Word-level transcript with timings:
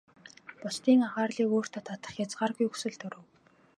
Бусдын 0.61 0.99
анхаарлыг 1.05 1.49
өөртөө 1.57 1.81
татах 1.87 2.13
хязгааргүй 2.17 2.67
хүсэл 2.69 2.95
төрөв. 3.01 3.23